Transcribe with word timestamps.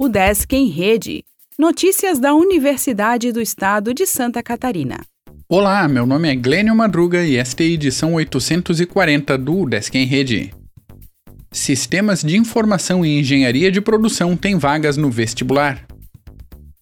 O 0.00 0.08
Desk 0.08 0.54
em 0.54 0.68
Rede. 0.68 1.24
Notícias 1.58 2.20
da 2.20 2.32
Universidade 2.32 3.32
do 3.32 3.40
Estado 3.40 3.92
de 3.92 4.06
Santa 4.06 4.40
Catarina. 4.44 5.00
Olá, 5.48 5.88
meu 5.88 6.06
nome 6.06 6.30
é 6.30 6.36
Glênio 6.36 6.72
Madruga 6.76 7.24
e 7.24 7.34
esta 7.34 7.64
é 7.64 7.66
a 7.66 7.70
edição 7.70 8.14
840 8.14 9.36
do 9.36 9.66
Desk 9.66 9.98
em 9.98 10.04
Rede. 10.04 10.54
Sistemas 11.50 12.22
de 12.22 12.36
Informação 12.36 13.04
e 13.04 13.18
Engenharia 13.18 13.72
de 13.72 13.80
Produção 13.80 14.36
têm 14.36 14.56
vagas 14.56 14.96
no 14.96 15.10
vestibular. 15.10 15.84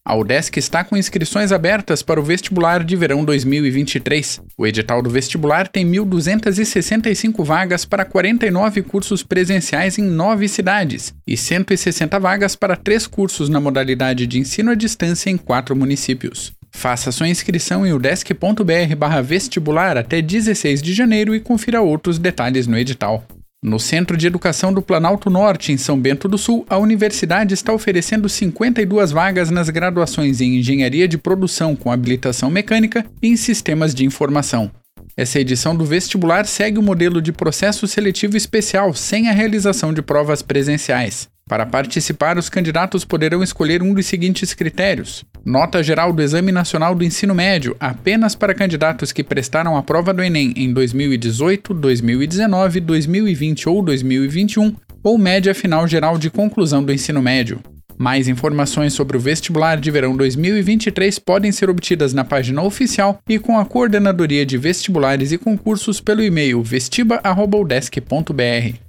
A 0.09 0.14
UDESC 0.14 0.61
está 0.61 0.84
com 0.84 0.96
inscrições 0.96 1.50
abertas 1.50 2.00
para 2.00 2.20
o 2.20 2.23
vestibular 2.23 2.84
de 2.84 2.95
verão 2.95 3.25
2023. 3.25 4.41
O 4.56 4.64
edital 4.64 5.02
do 5.02 5.11
vestibular 5.11 5.66
tem 5.66 5.84
1.265 5.84 7.45
vagas 7.45 7.84
para 7.84 8.05
49 8.05 8.82
cursos 8.82 9.24
presenciais 9.24 9.98
em 9.98 10.05
nove 10.05 10.46
cidades 10.46 11.12
e 11.27 11.37
160 11.37 12.20
vagas 12.20 12.55
para 12.55 12.77
três 12.77 13.09
cursos 13.09 13.48
na 13.48 13.59
modalidade 13.59 14.28
de 14.28 14.38
ensino 14.38 14.70
à 14.70 14.77
distância 14.77 15.28
em 15.28 15.37
quatro 15.37 15.74
municípios. 15.74 16.52
Faça 16.70 17.11
sua 17.11 17.27
inscrição 17.27 17.84
em 17.84 17.92
udesc.br/vestibular 17.92 19.97
até 19.97 20.23
16 20.23 20.83
de 20.83 20.95
janeiro 20.95 21.34
e 21.34 21.41
confira 21.41 21.83
outros 21.83 22.16
detalhes 22.16 22.69
no 22.69 22.78
edital. 22.78 23.27
No 23.66 23.80
Centro 23.80 24.16
de 24.16 24.29
Educação 24.29 24.73
do 24.73 24.80
Planalto 24.80 25.29
Norte, 25.29 25.73
em 25.73 25.77
São 25.77 25.98
Bento 25.98 26.29
do 26.29 26.38
Sul, 26.38 26.65
a 26.70 26.79
universidade 26.79 27.52
está 27.52 27.73
oferecendo 27.73 28.29
52 28.29 29.11
vagas 29.11 29.51
nas 29.51 29.69
graduações 29.69 30.41
em 30.41 30.59
Engenharia 30.59 31.09
de 31.09 31.19
Produção 31.19 31.75
com 31.75 31.91
habilitação 31.91 32.48
mecânica 32.48 33.05
e 33.20 33.27
em 33.27 33.37
Sistemas 33.37 33.92
de 33.92 34.05
Informação. 34.05 34.70
Essa 35.16 35.41
edição 35.41 35.75
do 35.75 35.84
vestibular 35.84 36.47
segue 36.47 36.79
o 36.79 36.83
modelo 36.83 37.20
de 37.20 37.33
processo 37.33 37.89
seletivo 37.89 38.37
especial, 38.37 38.95
sem 38.95 39.29
a 39.29 39.33
realização 39.33 39.92
de 39.92 40.01
provas 40.01 40.42
presenciais. 40.42 41.28
Para 41.48 41.64
participar, 41.64 42.36
os 42.38 42.48
candidatos 42.48 43.05
poderão 43.05 43.41
escolher 43.41 43.80
um 43.80 43.94
dos 43.94 44.06
seguintes 44.06 44.52
critérios: 44.52 45.25
nota 45.44 45.80
geral 45.80 46.12
do 46.12 46.20
Exame 46.20 46.50
Nacional 46.50 46.92
do 46.92 47.05
Ensino 47.05 47.36
Médio 47.36 47.77
apenas 47.78 48.34
para 48.34 48.53
candidatos 48.53 49.12
que 49.12 49.22
prestaram 49.22 49.77
a 49.77 49.83
prova 49.83 50.12
do 50.12 50.25
Enem 50.25 50.53
em 50.56 50.72
2018, 50.72 51.72
2019, 51.72 52.80
2020 52.80 53.69
ou 53.69 53.80
2021, 53.80 54.75
ou 55.05 55.16
média 55.16 55.55
final 55.55 55.86
geral 55.86 56.19
de 56.19 56.30
conclusão 56.30 56.83
do 56.83 56.92
ensino 56.92 57.22
médio. 57.22 57.60
Mais 57.97 58.27
informações 58.28 58.92
sobre 58.92 59.16
o 59.16 59.20
vestibular 59.20 59.81
de 59.81 59.91
verão 59.91 60.14
2023 60.16 61.19
podem 61.20 61.53
ser 61.53 61.70
obtidas 61.70 62.12
na 62.12 62.25
página 62.25 62.60
oficial 62.62 63.20
e 63.28 63.38
com 63.38 63.56
a 63.58 63.64
Coordenadoria 63.64 64.44
de 64.44 64.58
Vestibulares 64.58 65.31
e 65.33 65.38
Concursos 65.38 66.00
pelo 66.00 66.22
e-mail 66.22 66.62
vestiba.udesc.br. 66.62 68.86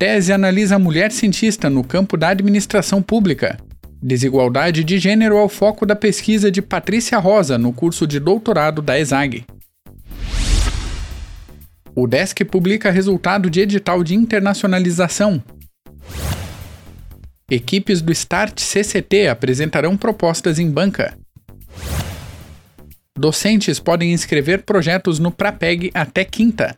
Tese 0.00 0.32
analisa 0.32 0.78
mulher 0.78 1.12
cientista 1.12 1.68
no 1.68 1.84
campo 1.84 2.16
da 2.16 2.30
administração 2.30 3.02
pública. 3.02 3.58
Desigualdade 4.02 4.82
de 4.82 4.98
gênero 4.98 5.36
é 5.36 5.42
o 5.42 5.48
foco 5.48 5.84
da 5.84 5.94
pesquisa 5.94 6.50
de 6.50 6.62
Patrícia 6.62 7.18
Rosa 7.18 7.58
no 7.58 7.70
curso 7.70 8.06
de 8.06 8.18
doutorado 8.18 8.80
da 8.80 8.98
ESAG. 8.98 9.44
O 11.94 12.06
DESC 12.06 12.46
publica 12.46 12.90
resultado 12.90 13.50
de 13.50 13.60
edital 13.60 14.02
de 14.02 14.14
internacionalização. 14.14 15.44
Equipes 17.50 18.00
do 18.00 18.10
Start 18.10 18.58
CCT 18.58 19.28
apresentarão 19.28 19.98
propostas 19.98 20.58
em 20.58 20.70
banca. 20.70 21.14
Docentes 23.18 23.78
podem 23.78 24.14
inscrever 24.14 24.62
projetos 24.62 25.18
no 25.18 25.30
Prapeg 25.30 25.90
até 25.92 26.24
quinta. 26.24 26.74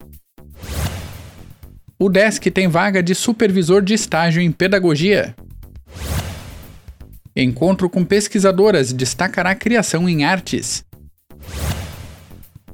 O 2.03 2.09
DESC 2.09 2.51
tem 2.51 2.67
vaga 2.67 3.01
de 3.01 3.15
supervisor 3.15 3.81
de 3.81 3.95
estágio 3.95 4.43
em 4.43 4.51
pedagogia. 4.51 5.37
Encontro 7.37 7.89
com 7.89 8.05
pesquisadoras 8.05 8.93
destacará 8.93 9.55
criação 9.55 10.09
em 10.09 10.25
artes. 10.25 10.85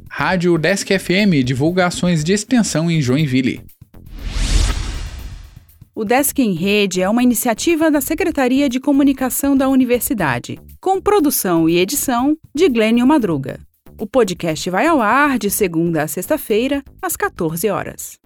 Rádio 0.08 0.56
Desk 0.56 0.98
FM 0.98 1.44
divulga 1.44 1.86
ações 1.86 2.24
de 2.24 2.32
extensão 2.32 2.90
em 2.90 3.02
Joinville. 3.02 3.60
O 5.94 6.06
Desk 6.06 6.38
em 6.38 6.54
Rede 6.54 7.02
é 7.02 7.08
uma 7.10 7.22
iniciativa 7.22 7.90
da 7.90 8.00
Secretaria 8.00 8.66
de 8.66 8.80
Comunicação 8.80 9.54
da 9.54 9.68
Universidade, 9.68 10.58
com 10.80 11.02
produção 11.02 11.68
e 11.68 11.76
edição 11.76 12.34
de 12.54 12.66
Glênio 12.66 13.06
Madruga. 13.06 13.60
O 14.00 14.06
podcast 14.06 14.70
vai 14.70 14.86
ao 14.86 15.02
ar 15.02 15.38
de 15.38 15.50
segunda 15.50 16.04
a 16.04 16.08
sexta-feira, 16.08 16.82
às 17.02 17.14
14 17.14 17.68
horas. 17.68 18.18